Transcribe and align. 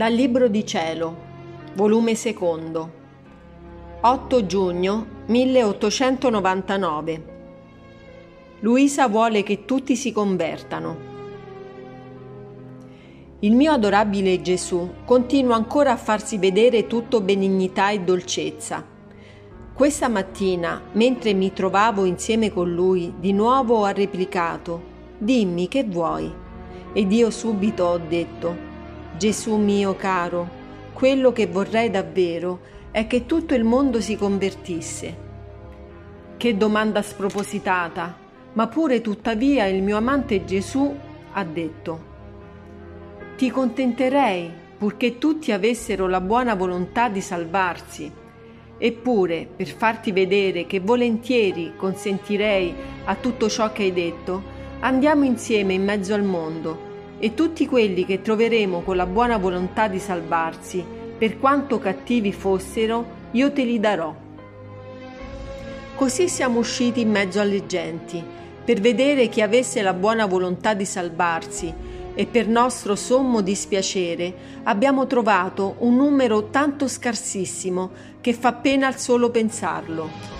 Dal 0.00 0.14
Libro 0.14 0.48
di 0.48 0.64
Cielo, 0.64 1.14
volume 1.74 2.14
secondo, 2.14 2.90
8 4.00 4.46
giugno 4.46 5.06
1899. 5.26 7.24
Luisa 8.60 9.08
vuole 9.08 9.42
che 9.42 9.66
tutti 9.66 9.96
si 9.96 10.10
convertano. 10.10 10.96
Il 13.40 13.54
mio 13.54 13.72
adorabile 13.72 14.40
Gesù 14.40 14.90
continua 15.04 15.56
ancora 15.56 15.92
a 15.92 15.98
farsi 15.98 16.38
vedere 16.38 16.86
tutto 16.86 17.20
benignità 17.20 17.90
e 17.90 18.00
dolcezza. 18.00 18.82
Questa 19.74 20.08
mattina, 20.08 20.80
mentre 20.92 21.34
mi 21.34 21.52
trovavo 21.52 22.06
insieme 22.06 22.50
con 22.50 22.72
lui, 22.72 23.12
di 23.20 23.34
nuovo 23.34 23.84
ha 23.84 23.92
replicato: 23.92 24.82
Dimmi 25.18 25.68
che 25.68 25.84
vuoi. 25.84 26.32
Ed 26.94 27.12
io 27.12 27.30
subito 27.30 27.84
ho 27.84 27.98
detto: 27.98 28.69
Gesù 29.20 29.56
mio 29.56 29.96
caro, 29.96 30.48
quello 30.94 31.30
che 31.30 31.46
vorrei 31.46 31.90
davvero 31.90 32.60
è 32.90 33.06
che 33.06 33.26
tutto 33.26 33.52
il 33.52 33.64
mondo 33.64 34.00
si 34.00 34.16
convertisse. 34.16 35.14
Che 36.38 36.56
domanda 36.56 37.02
spropositata, 37.02 38.16
ma 38.54 38.66
pure 38.68 39.02
tuttavia 39.02 39.66
il 39.66 39.82
mio 39.82 39.98
amante 39.98 40.46
Gesù 40.46 40.96
ha 41.32 41.44
detto, 41.44 42.04
ti 43.36 43.50
contenterei 43.50 44.50
purché 44.78 45.18
tutti 45.18 45.52
avessero 45.52 46.08
la 46.08 46.22
buona 46.22 46.54
volontà 46.54 47.10
di 47.10 47.20
salvarsi. 47.20 48.10
Eppure, 48.78 49.46
per 49.54 49.68
farti 49.68 50.12
vedere 50.12 50.64
che 50.64 50.80
volentieri 50.80 51.74
consentirei 51.76 52.74
a 53.04 53.14
tutto 53.16 53.50
ciò 53.50 53.70
che 53.70 53.82
hai 53.82 53.92
detto, 53.92 54.42
andiamo 54.80 55.24
insieme 55.24 55.74
in 55.74 55.84
mezzo 55.84 56.14
al 56.14 56.22
mondo 56.22 56.88
e 57.20 57.34
tutti 57.34 57.66
quelli 57.66 58.06
che 58.06 58.22
troveremo 58.22 58.80
con 58.80 58.96
la 58.96 59.06
buona 59.06 59.36
volontà 59.36 59.86
di 59.86 59.98
salvarsi, 59.98 60.82
per 61.16 61.38
quanto 61.38 61.78
cattivi 61.78 62.32
fossero, 62.32 63.18
io 63.32 63.52
te 63.52 63.62
li 63.62 63.78
darò. 63.78 64.12
Così 65.94 66.28
siamo 66.28 66.58
usciti 66.58 67.02
in 67.02 67.10
mezzo 67.10 67.38
alle 67.38 67.66
genti, 67.66 68.24
per 68.64 68.80
vedere 68.80 69.28
chi 69.28 69.42
avesse 69.42 69.82
la 69.82 69.92
buona 69.92 70.24
volontà 70.24 70.72
di 70.72 70.86
salvarsi, 70.86 71.72
e 72.14 72.26
per 72.26 72.48
nostro 72.48 72.96
sommo 72.96 73.40
dispiacere 73.40 74.34
abbiamo 74.64 75.06
trovato 75.06 75.76
un 75.78 75.94
numero 75.94 76.48
tanto 76.48 76.88
scarsissimo 76.88 77.90
che 78.20 78.32
fa 78.32 78.52
pena 78.52 78.88
al 78.88 78.98
solo 78.98 79.30
pensarlo 79.30 80.39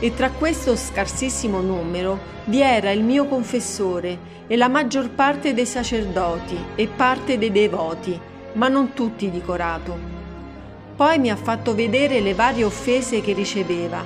e 0.00 0.14
tra 0.14 0.30
questo 0.30 0.76
scarsissimo 0.76 1.60
numero 1.60 2.18
vi 2.44 2.60
era 2.60 2.90
il 2.90 3.02
mio 3.02 3.26
confessore 3.26 4.36
e 4.46 4.56
la 4.56 4.68
maggior 4.68 5.10
parte 5.10 5.54
dei 5.54 5.66
sacerdoti 5.66 6.56
e 6.74 6.86
parte 6.86 7.36
dei 7.36 7.50
devoti, 7.50 8.18
ma 8.54 8.68
non 8.68 8.92
tutti 8.94 9.30
di 9.30 9.42
corato. 9.42 10.16
Poi 10.96 11.18
mi 11.18 11.30
ha 11.30 11.36
fatto 11.36 11.74
vedere 11.74 12.20
le 12.20 12.34
varie 12.34 12.64
offese 12.64 13.20
che 13.20 13.32
riceveva. 13.32 14.02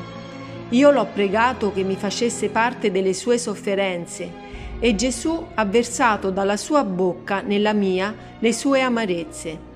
Io 0.70 0.90
l'ho 0.90 1.06
pregato 1.12 1.72
che 1.72 1.84
mi 1.84 1.96
facesse 1.96 2.48
parte 2.48 2.90
delle 2.90 3.12
sue 3.12 3.38
sofferenze 3.38 4.30
e 4.78 4.94
Gesù 4.94 5.46
ha 5.54 5.64
versato 5.64 6.30
dalla 6.30 6.56
sua 6.56 6.82
bocca 6.84 7.40
nella 7.40 7.72
mia 7.72 8.14
le 8.38 8.52
sue 8.52 8.80
amarezze. 8.80 9.70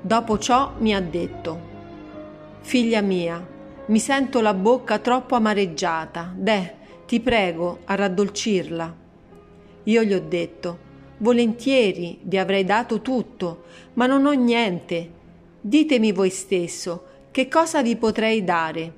Dopo 0.00 0.38
ciò 0.38 0.72
mi 0.78 0.94
ha 0.94 1.00
detto, 1.00 1.68
Figlia 2.62 3.00
mia, 3.00 3.44
mi 3.90 3.98
sento 3.98 4.40
la 4.40 4.54
bocca 4.54 5.00
troppo 5.00 5.34
amareggiata. 5.34 6.32
Deh, 6.36 6.74
ti 7.06 7.18
prego 7.18 7.80
a 7.86 7.96
raddolcirla. 7.96 8.96
Io 9.82 10.02
gli 10.04 10.12
ho 10.12 10.20
detto, 10.20 10.78
volentieri 11.18 12.20
vi 12.22 12.38
avrei 12.38 12.64
dato 12.64 13.00
tutto, 13.00 13.64
ma 13.94 14.06
non 14.06 14.26
ho 14.26 14.30
niente. 14.30 15.10
Ditemi 15.60 16.12
voi 16.12 16.30
stesso, 16.30 17.04
che 17.32 17.48
cosa 17.48 17.82
vi 17.82 17.96
potrei 17.96 18.44
dare? 18.44 18.92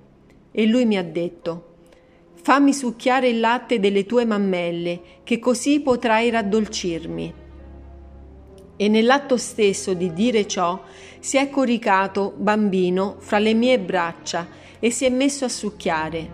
E 0.52 0.66
lui 0.66 0.84
mi 0.84 0.98
ha 0.98 1.02
detto, 1.02 1.76
fammi 2.34 2.74
succhiare 2.74 3.30
il 3.30 3.40
latte 3.40 3.80
delle 3.80 4.04
tue 4.04 4.26
mammelle, 4.26 5.00
che 5.24 5.38
così 5.38 5.80
potrai 5.80 6.28
raddolcirmi. 6.28 7.34
E 8.76 8.88
nell'atto 8.88 9.38
stesso 9.38 9.94
di 9.94 10.12
dire 10.12 10.46
ciò 10.46 10.82
si 11.18 11.38
è 11.38 11.48
coricato, 11.48 12.34
bambino, 12.36 13.16
fra 13.20 13.38
le 13.38 13.54
mie 13.54 13.78
braccia 13.78 14.60
e 14.84 14.90
si 14.90 15.04
è 15.04 15.10
messo 15.10 15.44
a 15.44 15.48
succhiare. 15.48 16.28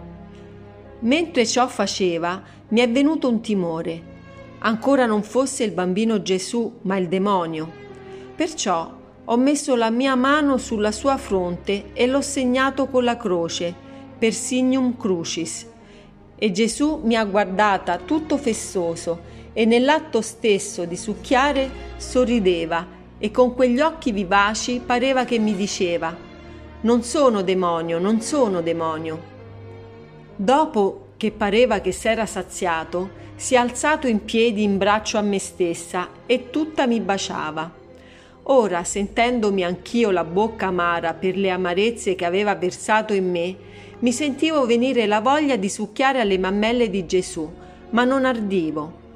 Mentre 1.00 1.44
ciò 1.44 1.68
faceva, 1.68 2.42
mi 2.68 2.80
è 2.80 2.90
venuto 2.90 3.28
un 3.28 3.42
timore. 3.42 4.16
Ancora 4.60 5.04
non 5.04 5.22
fosse 5.22 5.64
il 5.64 5.72
bambino 5.72 6.22
Gesù, 6.22 6.78
ma 6.82 6.96
il 6.96 7.08
demonio. 7.08 7.70
Perciò 8.34 8.90
ho 9.22 9.36
messo 9.36 9.76
la 9.76 9.90
mia 9.90 10.14
mano 10.14 10.56
sulla 10.56 10.92
sua 10.92 11.18
fronte 11.18 11.90
e 11.92 12.06
l'ho 12.06 12.22
segnato 12.22 12.86
con 12.88 13.04
la 13.04 13.18
croce, 13.18 13.74
per 14.18 14.32
signum 14.32 14.96
crucis. 14.96 15.66
E 16.34 16.50
Gesù 16.50 17.02
mi 17.04 17.16
ha 17.16 17.26
guardata 17.26 17.98
tutto 17.98 18.38
festoso 18.38 19.20
e 19.52 19.66
nell'atto 19.66 20.22
stesso 20.22 20.86
di 20.86 20.96
succhiare 20.96 21.70
sorrideva 21.98 22.86
e 23.18 23.30
con 23.30 23.54
quegli 23.54 23.80
occhi 23.80 24.10
vivaci 24.10 24.80
pareva 24.84 25.26
che 25.26 25.38
mi 25.38 25.54
diceva 25.54 26.27
non 26.80 27.02
sono 27.02 27.42
demonio, 27.42 27.98
non 27.98 28.20
sono 28.20 28.60
demonio. 28.60 29.36
Dopo 30.36 31.06
che 31.16 31.32
pareva 31.32 31.80
che 31.80 31.90
s'era 31.90 32.26
saziato, 32.26 33.26
si 33.34 33.54
è 33.54 33.56
alzato 33.56 34.06
in 34.06 34.24
piedi 34.24 34.62
in 34.62 34.78
braccio 34.78 35.18
a 35.18 35.22
me 35.22 35.38
stessa 35.38 36.08
e 36.26 36.50
tutta 36.50 36.86
mi 36.86 37.00
baciava. 37.00 37.72
Ora, 38.44 38.84
sentendomi 38.84 39.64
anch'io 39.64 40.10
la 40.10 40.24
bocca 40.24 40.66
amara 40.68 41.14
per 41.14 41.36
le 41.36 41.50
amarezze 41.50 42.14
che 42.14 42.24
aveva 42.24 42.54
versato 42.54 43.12
in 43.12 43.30
me, 43.30 43.56
mi 43.98 44.12
sentivo 44.12 44.64
venire 44.64 45.06
la 45.06 45.20
voglia 45.20 45.56
di 45.56 45.68
succhiare 45.68 46.20
alle 46.20 46.38
mammelle 46.38 46.88
di 46.88 47.04
Gesù, 47.04 47.50
ma 47.90 48.04
non 48.04 48.24
ardivo. 48.24 49.06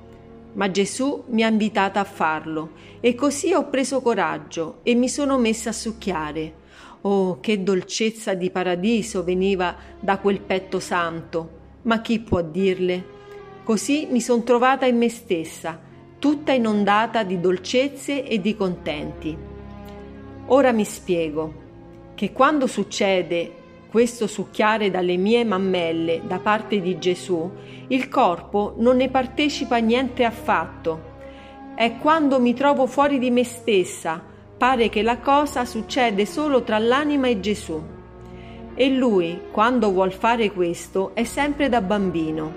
Ma 0.55 0.71
Gesù 0.71 1.25
mi 1.29 1.45
ha 1.45 1.49
invitata 1.49 2.01
a 2.01 2.05
farlo 2.05 2.73
e 3.01 3.15
così 3.15 3.55
ho 3.55 3.69
preso 3.69 4.03
coraggio 4.03 4.81
e 4.83 4.95
mi 4.95 5.09
sono 5.09 5.39
messa 5.39 5.71
a 5.71 5.73
succhiare. 5.73 6.61
Oh, 7.05 7.41
che 7.41 7.65
dolcezza 7.65 8.35
di 8.35 8.51
paradiso 8.51 9.25
veniva 9.25 9.75
da 9.99 10.19
quel 10.19 10.41
petto 10.41 10.79
santo! 10.79 11.61
Ma 11.83 12.01
chi 12.01 12.21
può 12.21 12.43
dirle? 12.43 13.05
Così 13.65 14.07
mi 14.09 14.21
son 14.21 14.45
trovata 14.45 14.87
in 14.87 14.99
me 14.99 15.09
stessa, 15.09 15.81
tutta 16.21 16.53
inondata 16.53 17.25
di 17.25 17.41
dolcezze 17.41 18.25
e 18.25 18.41
di 18.41 18.55
contenti. 18.55 19.37
Ora 20.47 20.71
mi 20.71 20.85
spiego 20.85 21.55
che 22.15 22.31
quando 22.31 22.69
succede 22.69 23.53
questo 23.91 24.29
succhiare 24.29 24.89
dalle 24.89 25.17
mie 25.17 25.45
mammelle 25.45 26.23
da 26.25 26.39
parte 26.39 26.81
di 26.81 26.99
Gesù, 27.01 27.51
il 27.89 28.09
corpo 28.09 28.75
non 28.79 28.97
ne 28.97 29.09
partecipa 29.09 29.79
niente 29.79 30.23
affatto. 30.23 31.11
È 31.75 31.97
quando 31.99 32.39
mi 32.39 32.55
trovo 32.55 32.87
fuori 32.87 33.19
di 33.19 33.31
me 33.31 33.43
stessa, 33.43 34.23
pare 34.57 34.89
che 34.89 35.03
la 35.03 35.19
cosa 35.19 35.65
succede 35.65 36.27
solo 36.27 36.63
tra 36.63 36.79
l'anima 36.79 37.29
e 37.29 37.41
Gesù. 37.41 37.83
E 38.75 38.89
lui, 38.89 39.41
quando 39.51 39.91
vuol 39.91 40.13
fare 40.13 40.51
questo, 40.51 41.11
è 41.15 41.25
sempre 41.25 41.69
da 41.69 41.81
bambino. 41.81 42.53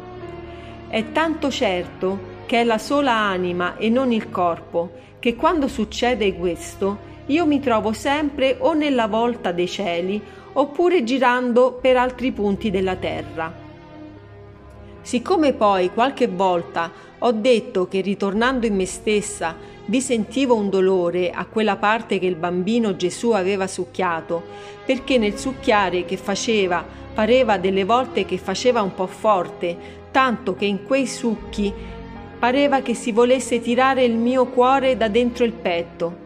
È 0.87 1.11
tanto 1.11 1.49
certo 1.49 2.33
che 2.45 2.61
è 2.61 2.63
la 2.63 2.77
sola 2.77 3.13
anima 3.13 3.77
e 3.77 3.89
non 3.89 4.11
il 4.11 4.29
corpo, 4.29 4.91
che 5.19 5.35
quando 5.35 5.67
succede 5.67 6.35
questo, 6.35 7.13
io 7.27 7.45
mi 7.45 7.59
trovo 7.59 7.91
sempre 7.91 8.57
o 8.59 8.73
nella 8.73 9.07
volta 9.07 9.51
dei 9.51 9.67
cieli 9.67 10.21
oppure 10.53 11.03
girando 11.03 11.73
per 11.81 11.97
altri 11.97 12.31
punti 12.31 12.69
della 12.69 12.95
terra. 12.95 13.64
Siccome 15.05 15.53
poi 15.53 15.91
qualche 15.93 16.27
volta 16.27 16.91
ho 17.19 17.31
detto 17.31 17.87
che 17.87 18.01
ritornando 18.01 18.65
in 18.65 18.75
me 18.75 18.87
stessa 18.87 19.55
vi 19.85 20.01
sentivo 20.01 20.55
un 20.55 20.71
dolore 20.71 21.29
a 21.29 21.45
quella 21.45 21.75
parte 21.75 22.17
che 22.17 22.25
il 22.25 22.35
bambino 22.35 22.95
Gesù 22.95 23.29
aveva 23.29 23.67
succhiato, 23.67 24.41
perché 24.83 25.19
nel 25.19 25.37
succhiare 25.37 26.05
che 26.05 26.17
faceva 26.17 26.83
pareva 27.13 27.59
delle 27.59 27.83
volte 27.83 28.25
che 28.25 28.39
faceva 28.39 28.81
un 28.81 28.95
po' 28.95 29.05
forte, 29.05 29.77
tanto 30.09 30.55
che 30.55 30.65
in 30.65 30.83
quei 30.85 31.05
succhi 31.05 31.71
pareva 32.39 32.81
che 32.81 32.95
si 32.95 33.11
volesse 33.11 33.61
tirare 33.61 34.03
il 34.03 34.15
mio 34.15 34.47
cuore 34.47 34.97
da 34.97 35.07
dentro 35.07 35.45
il 35.45 35.53
petto. 35.53 36.17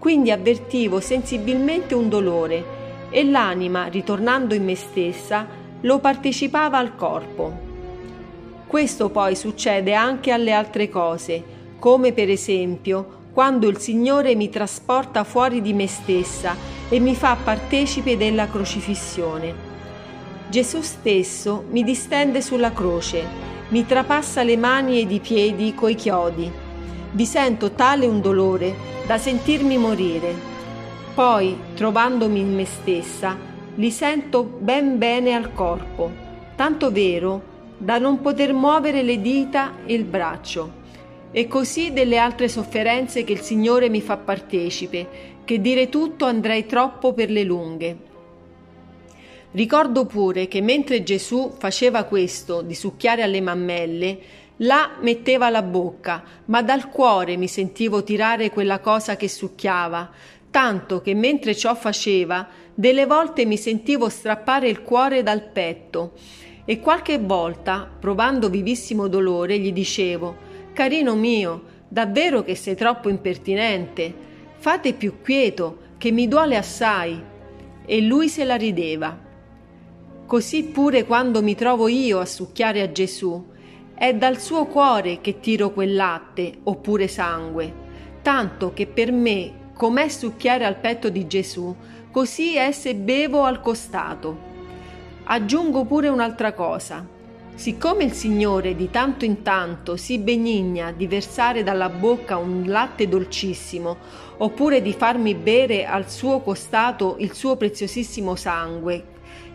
Quindi 0.00 0.32
avvertivo 0.32 0.98
sensibilmente 0.98 1.94
un 1.94 2.08
dolore 2.08 2.64
e 3.10 3.24
l'anima, 3.24 3.86
ritornando 3.86 4.54
in 4.54 4.64
me 4.64 4.74
stessa, 4.74 5.46
lo 5.82 6.00
partecipava 6.00 6.78
al 6.78 6.96
corpo. 6.96 7.73
Questo 8.74 9.08
poi 9.08 9.36
succede 9.36 9.94
anche 9.94 10.32
alle 10.32 10.50
altre 10.50 10.88
cose, 10.88 11.44
come 11.78 12.12
per 12.12 12.28
esempio 12.28 13.28
quando 13.32 13.68
il 13.68 13.78
Signore 13.78 14.34
mi 14.34 14.48
trasporta 14.48 15.22
fuori 15.22 15.62
di 15.62 15.72
me 15.72 15.86
stessa 15.86 16.56
e 16.88 16.98
mi 16.98 17.14
fa 17.14 17.36
partecipe 17.36 18.16
della 18.16 18.48
crocifissione. 18.48 19.54
Gesù 20.48 20.80
stesso 20.80 21.66
mi 21.70 21.84
distende 21.84 22.42
sulla 22.42 22.72
croce, 22.72 23.24
mi 23.68 23.86
trapassa 23.86 24.42
le 24.42 24.56
mani 24.56 24.98
ed 24.98 25.12
i 25.12 25.20
piedi 25.20 25.72
coi 25.72 25.94
chiodi. 25.94 26.50
Vi 27.12 27.26
sento 27.26 27.70
tale 27.74 28.06
un 28.06 28.20
dolore 28.20 28.74
da 29.06 29.18
sentirmi 29.18 29.78
morire. 29.78 30.34
Poi, 31.14 31.56
trovandomi 31.74 32.40
in 32.40 32.52
me 32.52 32.64
stessa, 32.64 33.36
li 33.76 33.92
sento 33.92 34.42
ben 34.42 34.98
bene 34.98 35.32
al 35.32 35.54
corpo, 35.54 36.10
tanto 36.56 36.90
vero 36.90 37.52
da 37.76 37.98
non 37.98 38.20
poter 38.20 38.52
muovere 38.52 39.02
le 39.02 39.20
dita 39.20 39.74
e 39.84 39.94
il 39.94 40.04
braccio. 40.04 40.82
E 41.30 41.48
così 41.48 41.92
delle 41.92 42.16
altre 42.16 42.48
sofferenze 42.48 43.24
che 43.24 43.32
il 43.32 43.40
Signore 43.40 43.88
mi 43.88 44.00
fa 44.00 44.16
partecipe, 44.16 45.32
che 45.44 45.60
dire 45.60 45.88
tutto 45.88 46.24
andrei 46.24 46.66
troppo 46.66 47.12
per 47.12 47.30
le 47.30 47.42
lunghe. 47.42 47.96
Ricordo 49.50 50.06
pure 50.06 50.48
che 50.48 50.60
mentre 50.60 51.02
Gesù 51.02 51.52
faceva 51.56 52.04
questo 52.04 52.62
di 52.62 52.74
succhiare 52.74 53.22
alle 53.22 53.40
mammelle, 53.40 54.18
là 54.58 54.92
metteva 55.00 55.50
la 55.50 55.62
bocca, 55.62 56.22
ma 56.46 56.62
dal 56.62 56.88
cuore 56.88 57.36
mi 57.36 57.48
sentivo 57.48 58.02
tirare 58.02 58.50
quella 58.50 58.78
cosa 58.78 59.16
che 59.16 59.28
succhiava, 59.28 60.10
tanto 60.50 61.00
che 61.02 61.14
mentre 61.14 61.54
ciò 61.54 61.74
faceva, 61.74 62.46
delle 62.74 63.06
volte 63.06 63.44
mi 63.44 63.56
sentivo 63.56 64.08
strappare 64.08 64.68
il 64.68 64.82
cuore 64.82 65.22
dal 65.22 65.42
petto 65.42 66.12
e 66.64 66.80
qualche 66.80 67.18
volta, 67.18 67.88
provando 67.98 68.48
vivissimo 68.48 69.06
dolore, 69.08 69.58
gli 69.58 69.72
dicevo 69.72 70.52
Carino 70.72 71.14
mio, 71.14 71.62
davvero 71.88 72.42
che 72.42 72.56
sei 72.56 72.74
troppo 72.74 73.08
impertinente, 73.08 74.12
fate 74.56 74.92
più 74.94 75.20
quieto, 75.22 75.78
che 75.98 76.10
mi 76.10 76.26
duole 76.26 76.56
assai. 76.56 77.22
E 77.86 78.00
lui 78.00 78.28
se 78.28 78.44
la 78.44 78.56
rideva. 78.56 79.16
Così 80.26 80.64
pure 80.64 81.04
quando 81.04 81.42
mi 81.42 81.54
trovo 81.54 81.86
io 81.86 82.18
a 82.18 82.24
succhiare 82.24 82.80
a 82.80 82.90
Gesù, 82.90 83.52
è 83.94 84.14
dal 84.14 84.40
suo 84.40 84.66
cuore 84.66 85.20
che 85.20 85.38
tiro 85.38 85.70
quel 85.70 85.94
latte 85.94 86.52
oppure 86.64 87.06
sangue, 87.06 87.72
tanto 88.22 88.72
che 88.72 88.86
per 88.86 89.12
me 89.12 89.70
com'è 89.74 90.08
succhiare 90.08 90.64
al 90.64 90.76
petto 90.76 91.08
di 91.08 91.26
Gesù, 91.28 91.72
così 92.10 92.56
è 92.56 92.72
se 92.72 92.96
bevo 92.96 93.44
al 93.44 93.60
costato. 93.60 94.53
Aggiungo 95.26 95.84
pure 95.84 96.08
un'altra 96.08 96.52
cosa. 96.52 97.02
Siccome 97.54 98.04
il 98.04 98.12
Signore 98.12 98.74
di 98.74 98.90
tanto 98.90 99.24
in 99.24 99.40
tanto 99.40 99.96
si 99.96 100.18
benigna 100.18 100.92
di 100.92 101.06
versare 101.06 101.62
dalla 101.62 101.88
bocca 101.88 102.36
un 102.36 102.64
latte 102.66 103.08
dolcissimo, 103.08 103.96
oppure 104.36 104.82
di 104.82 104.92
farmi 104.92 105.34
bere 105.34 105.86
al 105.86 106.10
suo 106.10 106.40
costato 106.40 107.16
il 107.20 107.32
suo 107.32 107.56
preziosissimo 107.56 108.34
sangue, 108.34 109.04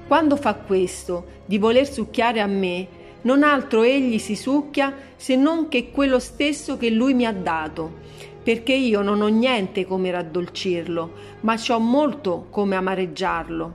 quando 0.07 0.37
fa 0.37 0.55
questo, 0.55 1.25
di 1.45 1.59
voler 1.59 1.87
succhiare 1.87 2.41
a 2.41 2.47
me, 2.47 2.87
non 3.21 3.43
altro 3.43 3.83
egli 3.83 4.17
si 4.17 4.35
succhia 4.35 4.95
se 5.15 5.35
non 5.35 5.67
che 5.67 5.91
quello 5.91 6.17
stesso 6.17 6.77
che 6.77 6.89
lui 6.89 7.13
mi 7.13 7.25
ha 7.25 7.33
dato 7.33 8.07
perché 8.41 8.73
io 8.73 9.01
non 9.01 9.21
ho 9.21 9.27
niente 9.27 9.85
come 9.85 10.09
raddolcirlo, 10.09 11.11
ma 11.41 11.57
ci 11.57 11.71
ho 11.71 11.79
molto 11.79 12.47
come 12.49 12.75
amareggiarlo. 12.75 13.73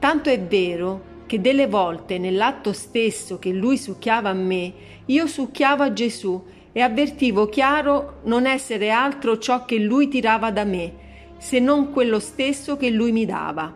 Tanto 0.00 0.30
è 0.30 0.40
vero 0.40 1.07
che 1.28 1.42
delle 1.42 1.66
volte 1.66 2.18
nell'atto 2.18 2.72
stesso 2.72 3.38
che 3.38 3.52
lui 3.52 3.76
succhiava 3.76 4.30
a 4.30 4.32
me, 4.32 4.72
io 5.04 5.26
succhiavo 5.26 5.82
a 5.82 5.92
Gesù 5.92 6.42
e 6.72 6.80
avvertivo 6.80 7.48
chiaro 7.48 8.20
non 8.24 8.46
essere 8.46 8.90
altro 8.90 9.36
ciò 9.38 9.66
che 9.66 9.78
lui 9.78 10.08
tirava 10.08 10.50
da 10.50 10.64
me, 10.64 11.34
se 11.36 11.60
non 11.60 11.92
quello 11.92 12.18
stesso 12.18 12.78
che 12.78 12.88
lui 12.88 13.12
mi 13.12 13.26
dava. 13.26 13.72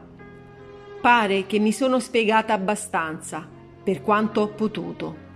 Pare 1.01 1.47
che 1.47 1.59
mi 1.59 1.73
sono 1.73 2.01
spiegata 2.01 2.55
abbastanza, 2.55 3.47
per 3.85 4.01
quanto 4.01 4.41
ho 4.41 4.49
potuto. 4.49 5.31